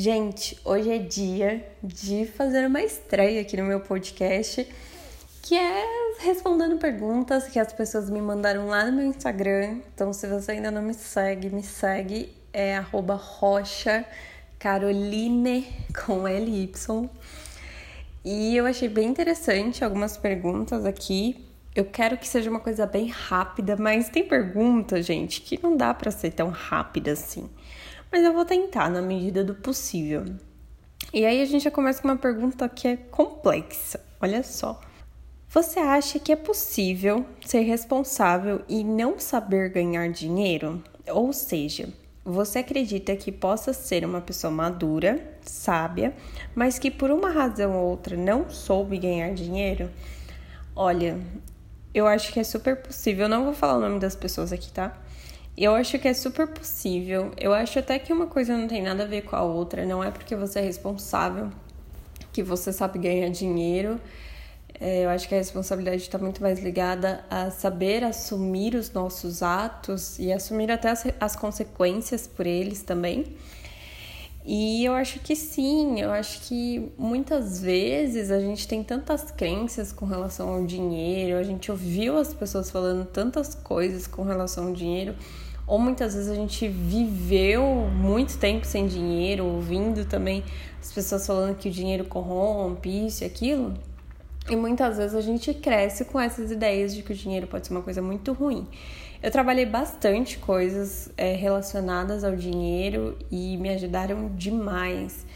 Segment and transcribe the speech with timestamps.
[0.00, 4.64] Gente, hoje é dia de fazer uma estreia aqui no meu podcast,
[5.42, 5.84] que é
[6.20, 9.80] respondendo perguntas que as pessoas me mandaram lá no meu Instagram.
[9.92, 14.04] Então, se você ainda não me segue, me segue, é arroba rocha
[14.56, 15.66] caroline
[16.06, 16.70] com LY.
[18.24, 21.44] E eu achei bem interessante algumas perguntas aqui.
[21.74, 25.92] Eu quero que seja uma coisa bem rápida, mas tem perguntas, gente, que não dá
[25.92, 27.50] para ser tão rápida assim
[28.10, 30.24] mas eu vou tentar na medida do possível.
[31.12, 34.00] E aí a gente já começa com uma pergunta que é complexa.
[34.20, 34.80] Olha só.
[35.50, 40.82] Você acha que é possível ser responsável e não saber ganhar dinheiro?
[41.08, 41.88] Ou seja,
[42.22, 46.14] você acredita que possa ser uma pessoa madura, sábia,
[46.54, 49.90] mas que por uma razão ou outra não soube ganhar dinheiro?
[50.76, 51.18] Olha,
[51.94, 53.24] eu acho que é super possível.
[53.24, 54.94] Eu não vou falar o nome das pessoas aqui, tá?
[55.60, 57.32] Eu acho que é super possível.
[57.36, 59.84] Eu acho até que uma coisa não tem nada a ver com a outra.
[59.84, 61.50] Não é porque você é responsável
[62.32, 64.00] que você sabe ganhar dinheiro.
[64.80, 69.42] É, eu acho que a responsabilidade está muito mais ligada a saber assumir os nossos
[69.42, 73.24] atos e assumir até as, as consequências por eles também.
[74.46, 79.92] E eu acho que sim, eu acho que muitas vezes a gente tem tantas crenças
[79.92, 84.72] com relação ao dinheiro, a gente ouviu as pessoas falando tantas coisas com relação ao
[84.72, 85.16] dinheiro
[85.68, 90.42] ou muitas vezes a gente viveu muito tempo sem dinheiro, ouvindo também
[90.80, 93.74] as pessoas falando que o dinheiro corrompe, isso e aquilo.
[94.48, 97.74] E muitas vezes a gente cresce com essas ideias de que o dinheiro pode ser
[97.74, 98.66] uma coisa muito ruim.
[99.22, 105.26] Eu trabalhei bastante coisas é, relacionadas ao dinheiro e me ajudaram demais.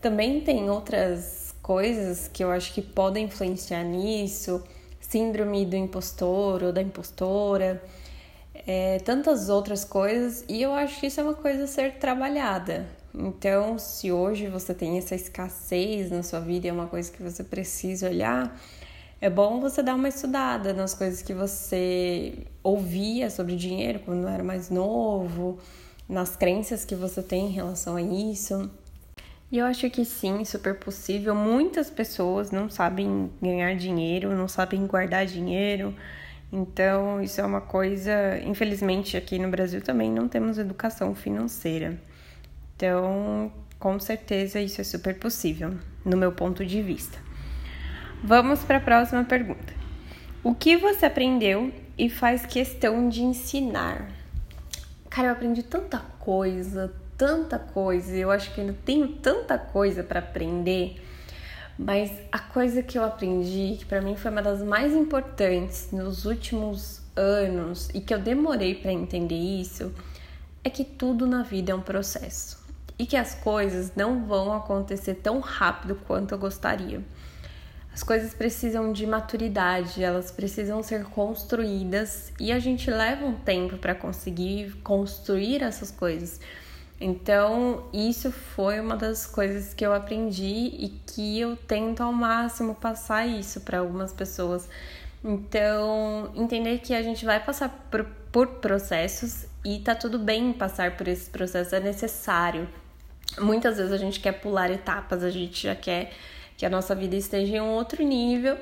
[0.00, 4.62] Também tem outras coisas que eu acho que podem influenciar nisso,
[5.00, 7.82] síndrome do impostor ou da impostora
[8.70, 12.86] é, tantas outras coisas, e eu acho que isso é uma coisa a ser trabalhada.
[13.12, 17.42] Então, se hoje você tem essa escassez na sua vida, é uma coisa que você
[17.42, 18.56] precisa olhar,
[19.20, 24.44] é bom você dar uma estudada nas coisas que você ouvia sobre dinheiro quando era
[24.44, 25.58] mais novo,
[26.08, 28.70] nas crenças que você tem em relação a isso.
[29.50, 31.34] E eu acho que sim, super possível.
[31.34, 35.92] Muitas pessoas não sabem ganhar dinheiro, não sabem guardar dinheiro,
[36.52, 41.96] então, isso é uma coisa, infelizmente, aqui no Brasil também não temos educação financeira.
[42.74, 47.18] Então, com certeza, isso é super possível, no meu ponto de vista.
[48.22, 49.72] Vamos para a próxima pergunta.
[50.42, 54.10] O que você aprendeu e faz questão de ensinar?
[55.08, 60.18] Cara, eu aprendi tanta coisa, tanta coisa, eu acho que ainda tenho tanta coisa para
[60.18, 61.00] aprender
[61.82, 66.26] mas a coisa que eu aprendi, que para mim foi uma das mais importantes nos
[66.26, 69.90] últimos anos e que eu demorei para entender isso,
[70.62, 72.62] é que tudo na vida é um processo
[72.98, 77.00] e que as coisas não vão acontecer tão rápido quanto eu gostaria.
[77.94, 83.78] As coisas precisam de maturidade, elas precisam ser construídas e a gente leva um tempo
[83.78, 86.40] para conseguir construir essas coisas.
[87.00, 92.74] Então, isso foi uma das coisas que eu aprendi e que eu tento ao máximo
[92.74, 94.68] passar isso para algumas pessoas.
[95.24, 100.96] Então, entender que a gente vai passar por, por processos e tá tudo bem passar
[100.98, 102.68] por esses processos, é necessário.
[103.38, 106.12] Muitas vezes a gente quer pular etapas, a gente já quer
[106.56, 108.58] que a nossa vida esteja em um outro nível,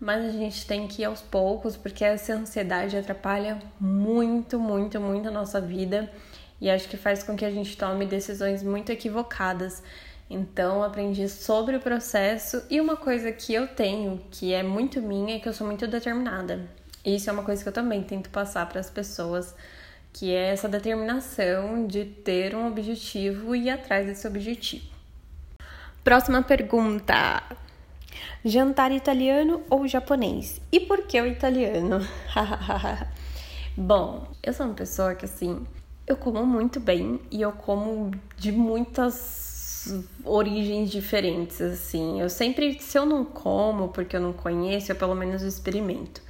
[0.00, 5.28] mas a gente tem que ir aos poucos, porque essa ansiedade atrapalha muito, muito, muito
[5.28, 6.10] a nossa vida
[6.62, 9.82] e acho que faz com que a gente tome decisões muito equivocadas.
[10.30, 15.34] Então, aprendi sobre o processo e uma coisa que eu tenho, que é muito minha,
[15.34, 16.70] é que eu sou muito determinada.
[17.04, 19.52] E isso é uma coisa que eu também tento passar para as pessoas,
[20.12, 24.86] que é essa determinação de ter um objetivo e ir atrás desse objetivo.
[26.04, 27.42] Próxima pergunta.
[28.44, 30.60] Jantar italiano ou japonês?
[30.70, 31.98] E por que o italiano?
[33.76, 35.66] Bom, eu sou uma pessoa que assim,
[36.06, 39.42] eu como muito bem e eu como de muitas
[40.24, 42.20] origens diferentes, assim.
[42.20, 46.22] Eu sempre, se eu não como porque eu não conheço, eu pelo menos experimento.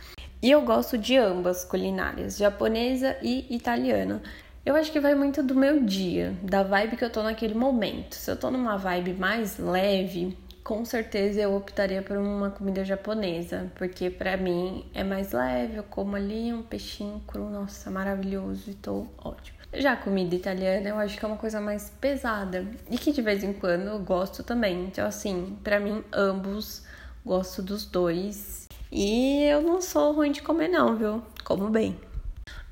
[0.43, 4.23] E eu gosto de ambas culinárias, japonesa e italiana.
[4.64, 8.14] Eu acho que vai muito do meu dia, da vibe que eu tô naquele momento.
[8.14, 13.70] Se eu tô numa vibe mais leve, com certeza eu optaria por uma comida japonesa,
[13.75, 18.75] porque para mim é mais leve, eu como ali um peixinho cru, nossa, maravilhoso e
[18.75, 19.59] tô ótimo.
[19.75, 23.23] Já a comida italiana eu acho que é uma coisa mais pesada e que de
[23.23, 24.85] vez em quando eu gosto também.
[24.85, 26.85] Então, assim, para mim, ambos
[27.25, 28.69] gosto dos dois.
[28.91, 31.23] E eu não sou ruim de comer, não, viu?
[31.43, 31.99] Como bem.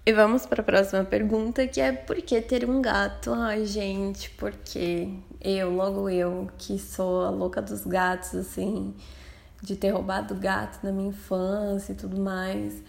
[0.05, 3.33] E vamos para a próxima pergunta, que é por que ter um gato?
[3.33, 5.09] Ai, gente, por quê?
[5.41, 8.95] Eu, logo eu, que sou a louca dos gatos, assim,
[9.63, 12.83] de ter roubado gato na minha infância e tudo mais.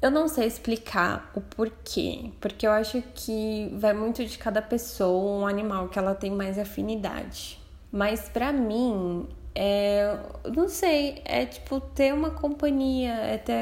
[0.00, 5.40] Eu não sei explicar o porquê, porque eu acho que vai muito de cada pessoa,
[5.40, 7.58] um animal que ela tem mais afinidade.
[7.90, 10.16] Mas para mim, é,
[10.54, 13.52] não sei, é tipo ter uma companhia, é ter,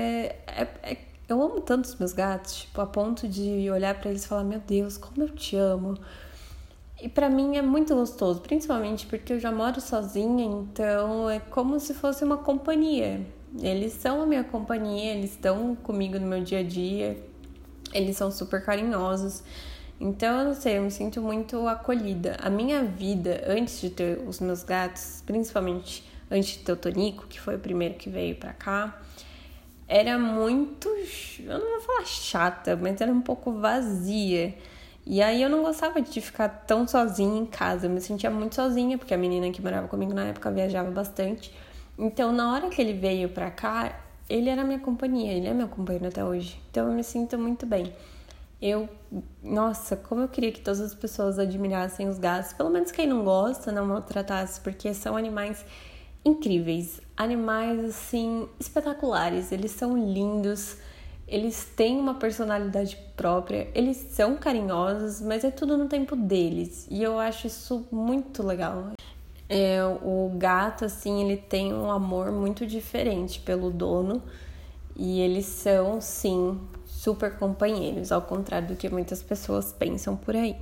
[0.47, 0.97] é, é,
[1.29, 4.45] eu amo tanto os meus gatos, tipo, a ponto de olhar para eles e falar:
[4.45, 5.97] Meu Deus, como eu te amo.
[7.01, 11.79] E para mim é muito gostoso, principalmente porque eu já moro sozinha, então é como
[11.79, 13.21] se fosse uma companhia.
[13.61, 17.23] Eles são a minha companhia, eles estão comigo no meu dia a dia,
[17.93, 19.43] eles são super carinhosos.
[20.01, 22.37] Então, eu não sei, eu me sinto muito acolhida.
[22.43, 27.27] A minha vida, antes de ter os meus gatos, principalmente antes de ter o Tonico,
[27.27, 29.01] que foi o primeiro que veio pra cá,
[29.89, 30.89] era muito.
[31.41, 34.55] Eu não vou falar chata, mas era um pouco vazia.
[35.07, 37.87] E aí eu não gostava de ficar tão sozinha em casa.
[37.87, 41.55] Eu me sentia muito sozinha, porque a menina que morava comigo na época viajava bastante.
[41.97, 45.69] Então, na hora que ele veio pra cá, ele era minha companhia, ele é meu
[45.69, 46.61] companheiro até hoje.
[46.71, 47.93] Então, eu me sinto muito bem.
[48.61, 48.89] Eu,
[49.43, 53.23] nossa, como eu queria que todas as pessoas admirassem os gatos, pelo menos quem não
[53.23, 55.65] gosta, não maltratasse, porque são animais
[56.25, 60.79] incríveis, animais assim espetaculares, eles são lindos,
[61.27, 67.03] eles têm uma personalidade própria, eles são carinhosos, mas é tudo no tempo deles, e
[67.03, 68.93] eu acho isso muito legal.
[69.49, 74.21] É, o gato, assim, ele tem um amor muito diferente pelo dono
[74.97, 80.57] e eles são, sim, super companheiros, ao contrário do que muitas pessoas pensam por aí.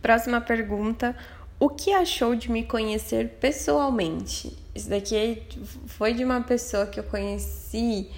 [0.00, 1.16] Próxima pergunta:
[1.58, 4.56] O que achou de me conhecer pessoalmente?
[4.74, 5.42] Isso daqui
[5.86, 8.10] foi de uma pessoa que eu conheci.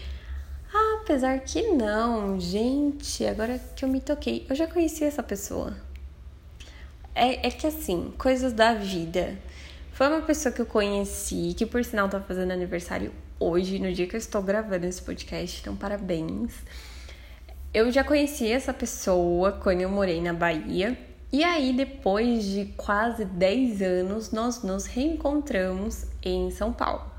[1.07, 5.73] Apesar que não, gente, agora que eu me toquei, eu já conheci essa pessoa.
[7.15, 9.39] É, é que assim, coisas da vida.
[9.93, 14.09] Foi uma pessoa que eu conheci, que por sinal tá fazendo aniversário hoje, no dia
[14.09, 16.53] que eu estou gravando esse podcast, então parabéns.
[17.73, 20.99] Eu já conheci essa pessoa quando eu morei na Bahia.
[21.33, 27.16] E aí, depois de quase 10 anos, nós nos reencontramos em São Paulo.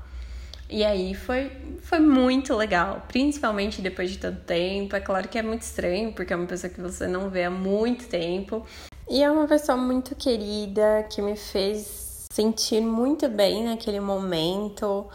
[0.70, 1.50] E aí foi,
[1.80, 4.94] foi muito legal, principalmente depois de tanto tempo.
[4.94, 7.50] É claro que é muito estranho, porque é uma pessoa que você não vê há
[7.50, 8.66] muito tempo.
[9.08, 15.06] E é uma pessoa muito querida que me fez sentir muito bem naquele momento.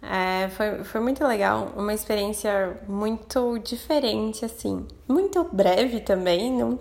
[0.00, 4.86] É, foi, foi muito legal, uma experiência muito diferente, assim.
[5.08, 6.78] Muito breve também, não,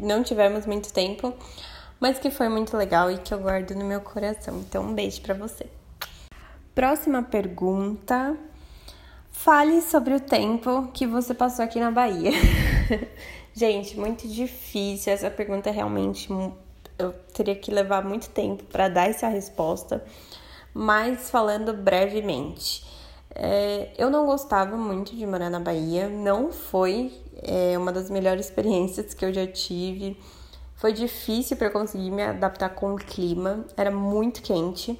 [0.00, 1.34] não tivemos muito tempo,
[1.98, 4.58] mas que foi muito legal e que eu guardo no meu coração.
[4.60, 5.66] Então, um beijo para você.
[6.74, 8.34] Próxima pergunta.
[9.30, 12.30] Fale sobre o tempo que você passou aqui na Bahia.
[13.52, 15.12] Gente, muito difícil.
[15.12, 16.28] Essa pergunta é realmente
[16.98, 20.02] eu teria que levar muito tempo para dar essa resposta,
[20.72, 22.84] mas falando brevemente.
[23.34, 28.46] É, eu não gostava muito de morar na Bahia, não foi é, uma das melhores
[28.46, 30.18] experiências que eu já tive.
[30.76, 34.98] Foi difícil para conseguir me adaptar com o clima, era muito quente.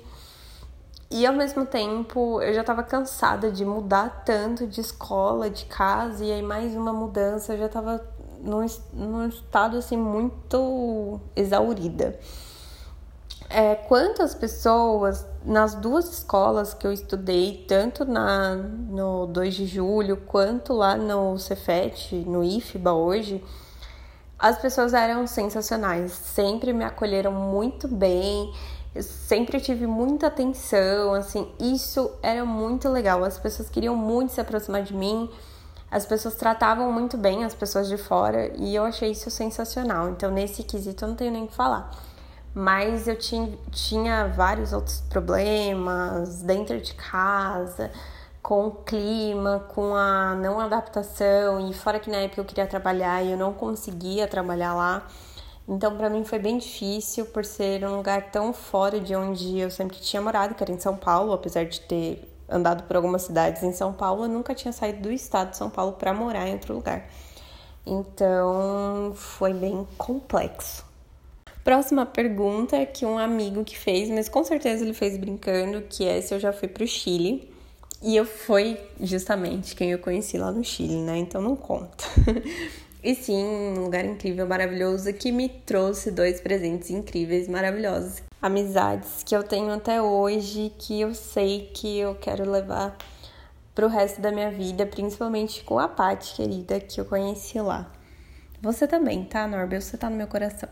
[1.12, 6.24] E ao mesmo tempo eu já estava cansada de mudar tanto de escola, de casa,
[6.24, 8.02] e aí mais uma mudança, eu já estava
[8.40, 8.64] num,
[8.94, 12.18] num estado assim muito exaurida.
[13.50, 20.16] É, quantas pessoas nas duas escolas que eu estudei, tanto na, no 2 de julho
[20.16, 23.44] quanto lá no Cefet, no IFBA hoje,
[24.38, 28.50] as pessoas eram sensacionais, sempre me acolheram muito bem,
[28.94, 33.24] eu sempre tive muita atenção, assim, isso era muito legal.
[33.24, 35.30] As pessoas queriam muito se aproximar de mim,
[35.90, 40.08] as pessoas tratavam muito bem as pessoas de fora e eu achei isso sensacional.
[40.08, 41.90] Então, nesse quesito, eu não tenho nem o que falar.
[42.54, 47.90] Mas eu tinha, tinha vários outros problemas dentro de casa,
[48.42, 53.22] com o clima, com a não adaptação, e fora que na época eu queria trabalhar
[53.22, 55.06] e eu não conseguia trabalhar lá.
[55.72, 59.70] Então, para mim foi bem difícil por ser um lugar tão fora de onde eu
[59.70, 63.62] sempre tinha morado, que era em São Paulo, apesar de ter andado por algumas cidades
[63.62, 66.52] em São Paulo, eu nunca tinha saído do estado de São Paulo para morar em
[66.52, 67.08] outro lugar.
[67.86, 70.84] Então foi bem complexo.
[71.64, 76.20] Próxima pergunta que um amigo que fez, mas com certeza ele fez brincando, que é
[76.20, 77.50] se eu já fui pro Chile.
[78.02, 81.16] E eu fui justamente quem eu conheci lá no Chile, né?
[81.16, 82.04] Então não conta.
[83.02, 89.34] e sim, um lugar incrível, maravilhoso, que me trouxe dois presentes incríveis, maravilhosos, amizades que
[89.34, 92.96] eu tenho até hoje, que eu sei que eu quero levar
[93.74, 97.90] pro resto da minha vida, principalmente com a Paty querida que eu conheci lá.
[98.60, 99.80] Você também, tá, Norbert?
[99.80, 100.68] Você tá no meu coração.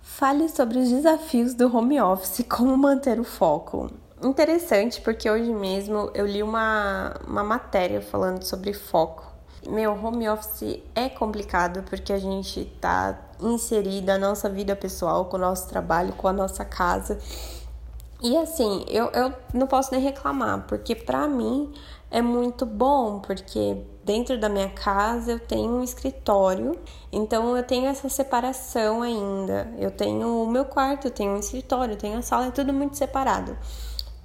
[0.00, 3.90] Fale sobre os desafios do home office, como manter o foco.
[4.22, 9.27] Interessante, porque hoje mesmo eu li uma, uma matéria falando sobre foco.
[9.68, 15.36] Meu, home office é complicado porque a gente tá inserida na nossa vida pessoal, com
[15.36, 17.18] o nosso trabalho, com a nossa casa.
[18.22, 21.70] E assim, eu, eu não posso nem reclamar, porque pra mim
[22.10, 26.74] é muito bom, porque dentro da minha casa eu tenho um escritório,
[27.12, 29.70] então eu tenho essa separação ainda.
[29.76, 32.72] Eu tenho o meu quarto, eu tenho um escritório, eu tenho a sala, é tudo
[32.72, 33.54] muito separado.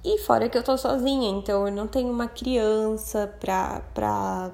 [0.02, 4.50] E fora que eu tô sozinha, então eu não tenho uma criança pra, pra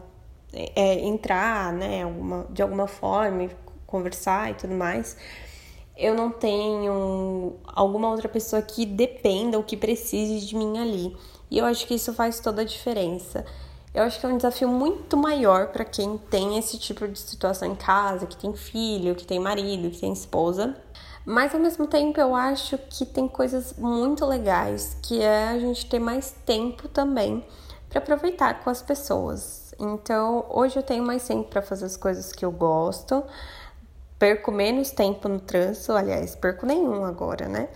[0.52, 3.48] é, entrar, né, alguma, de alguma forma,
[3.86, 5.16] conversar e tudo mais.
[5.96, 11.16] Eu não tenho alguma outra pessoa que dependa ou que precise de mim ali.
[11.50, 13.44] E eu acho que isso faz toda a diferença.
[13.92, 17.70] Eu acho que é um desafio muito maior para quem tem esse tipo de situação
[17.70, 20.76] em casa, que tem filho, que tem marido, que tem esposa.
[21.26, 25.86] Mas ao mesmo tempo eu acho que tem coisas muito legais, que é a gente
[25.86, 27.44] ter mais tempo também
[27.90, 29.74] para aproveitar com as pessoas.
[29.78, 33.22] Então, hoje eu tenho mais tempo para fazer as coisas que eu gosto.
[34.18, 37.68] Perco menos tempo no trânsito, aliás, perco nenhum agora, né?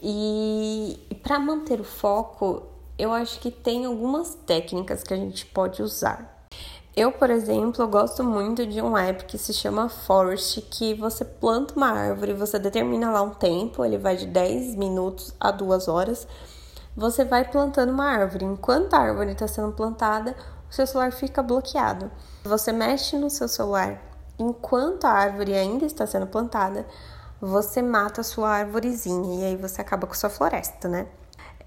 [0.00, 2.64] E, e para manter o foco,
[2.98, 6.48] eu acho que tem algumas técnicas que a gente pode usar.
[6.94, 11.74] Eu, por exemplo, gosto muito de um app que se chama Forest, que você planta
[11.74, 16.26] uma árvore, você determina lá um tempo, ele vai de 10 minutos a 2 horas.
[16.96, 18.44] Você vai plantando uma árvore.
[18.44, 20.36] Enquanto a árvore está sendo plantada,
[20.70, 22.10] o seu celular fica bloqueado.
[22.44, 26.86] Você mexe no seu celular enquanto a árvore ainda está sendo plantada,
[27.40, 31.06] você mata a sua árvorezinha e aí você acaba com a sua floresta, né?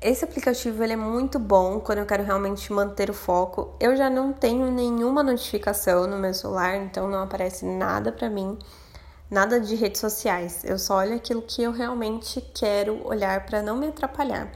[0.01, 3.75] Esse aplicativo ele é muito bom quando eu quero realmente manter o foco.
[3.79, 8.57] Eu já não tenho nenhuma notificação no meu celular, então não aparece nada para mim,
[9.31, 10.63] nada de redes sociais.
[10.63, 14.51] Eu só olho aquilo que eu realmente quero olhar para não me atrapalhar.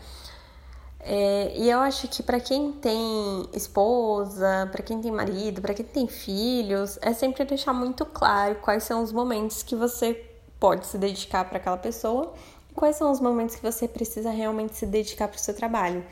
[1.01, 5.85] É, e eu acho que para quem tem esposa, para quem tem marido, para quem
[5.85, 10.25] tem filhos, é sempre deixar muito claro quais são os momentos que você
[10.59, 12.33] pode se dedicar para aquela pessoa
[12.79, 16.05] quais são os momentos que você precisa realmente se dedicar para o seu trabalho.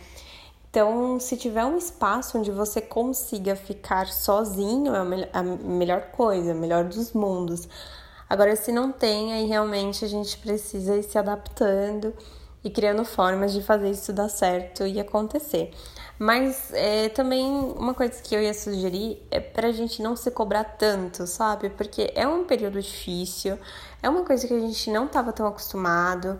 [0.69, 6.53] Então, se tiver um espaço onde você consiga ficar sozinho, é a melhor coisa, a
[6.53, 7.69] melhor dos mundos.
[8.29, 12.13] Agora, se não tem, aí realmente a gente precisa ir se adaptando
[12.63, 15.71] e criando formas de fazer isso dar certo e acontecer.
[16.19, 20.31] Mas é, também uma coisa que eu ia sugerir é para a gente não se
[20.31, 21.69] cobrar tanto, sabe?
[21.69, 23.57] Porque é um período difícil,
[24.01, 26.39] é uma coisa que a gente não estava tão acostumado,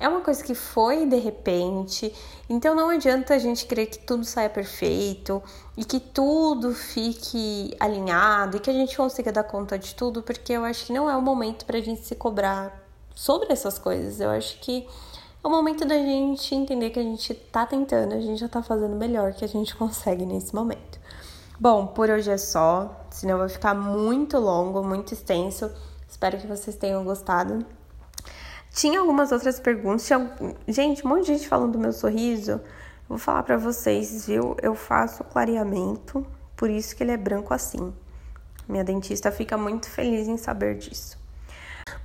[0.00, 2.14] é uma coisa que foi de repente,
[2.48, 5.42] então não adianta a gente querer que tudo saia perfeito
[5.76, 10.52] e que tudo fique alinhado e que a gente consiga dar conta de tudo, porque
[10.52, 12.80] eu acho que não é o momento para a gente se cobrar
[13.14, 14.20] sobre essas coisas.
[14.20, 14.86] Eu acho que
[15.42, 18.62] é o momento da gente entender que a gente tá tentando, a gente já tá
[18.62, 20.98] fazendo melhor que a gente consegue nesse momento.
[21.60, 25.70] Bom, por hoje é só, senão vai ficar muito longo, muito extenso.
[26.08, 27.64] Espero que vocês tenham gostado.
[28.72, 30.06] Tinha algumas outras perguntas.
[30.06, 30.30] Tinha...
[30.66, 32.60] Gente, um monte de gente falando do meu sorriso.
[33.08, 34.56] Vou falar para vocês, viu?
[34.62, 36.26] Eu faço clareamento,
[36.56, 37.92] por isso que ele é branco assim.
[38.68, 41.18] Minha dentista fica muito feliz em saber disso.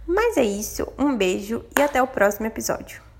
[0.07, 3.12] Mas é isso, um beijo e até o próximo episódio.